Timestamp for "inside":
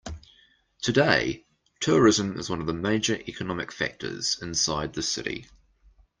4.41-4.93